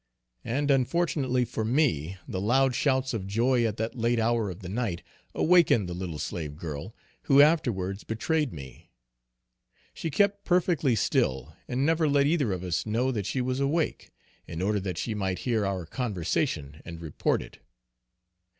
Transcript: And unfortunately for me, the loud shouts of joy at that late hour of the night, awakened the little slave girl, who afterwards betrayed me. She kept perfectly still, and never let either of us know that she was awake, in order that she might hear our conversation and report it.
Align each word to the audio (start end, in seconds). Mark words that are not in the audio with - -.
And 0.43 0.71
unfortunately 0.71 1.45
for 1.45 1.63
me, 1.63 2.17
the 2.27 2.41
loud 2.41 2.73
shouts 2.73 3.13
of 3.13 3.27
joy 3.27 3.65
at 3.67 3.77
that 3.77 3.93
late 3.95 4.19
hour 4.19 4.49
of 4.49 4.61
the 4.61 4.67
night, 4.67 5.03
awakened 5.35 5.87
the 5.87 5.93
little 5.93 6.17
slave 6.17 6.55
girl, 6.55 6.95
who 7.25 7.39
afterwards 7.39 8.03
betrayed 8.03 8.51
me. 8.51 8.89
She 9.93 10.09
kept 10.09 10.43
perfectly 10.43 10.95
still, 10.95 11.53
and 11.67 11.85
never 11.85 12.07
let 12.09 12.25
either 12.25 12.51
of 12.51 12.63
us 12.63 12.83
know 12.83 13.11
that 13.11 13.27
she 13.27 13.41
was 13.41 13.59
awake, 13.59 14.09
in 14.47 14.59
order 14.59 14.79
that 14.79 14.97
she 14.97 15.13
might 15.13 15.37
hear 15.45 15.67
our 15.67 15.85
conversation 15.85 16.81
and 16.83 16.99
report 16.99 17.43
it. 17.43 17.59